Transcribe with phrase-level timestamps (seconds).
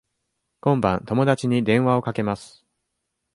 [0.61, 2.65] 今晩友達に電話をかけます。